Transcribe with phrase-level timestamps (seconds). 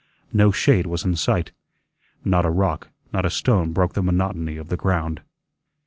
[0.33, 1.51] No shade was in sight.
[2.25, 5.21] Not a rock, not a stone broke the monotony of the ground.